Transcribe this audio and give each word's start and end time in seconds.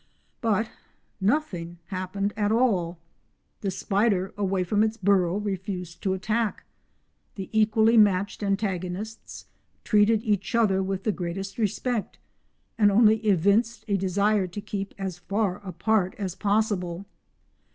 But 0.41 0.67
nothing 1.19 1.77
happened 1.89 2.33
at 2.35 2.51
all. 2.51 2.97
The 3.59 3.69
spider, 3.69 4.33
away 4.35 4.63
from 4.63 4.81
its 4.81 4.97
burrow, 4.97 5.37
refused 5.37 6.01
to 6.01 6.15
attack. 6.15 6.63
The 7.35 7.49
equally 7.53 7.97
matched 7.97 8.41
antagonists 8.41 9.45
treated 9.83 10.23
each 10.23 10.55
other 10.55 10.81
with 10.81 11.03
the 11.03 11.11
greatest 11.11 11.59
respect 11.59 12.17
and 12.79 12.91
only 12.91 13.17
evinced 13.17 13.85
a 13.87 13.95
desire 13.95 14.47
to 14.47 14.59
keep 14.59 14.95
as 14.97 15.19
far 15.19 15.57
apart 15.57 16.15
as 16.17 16.33
possible. 16.33 17.05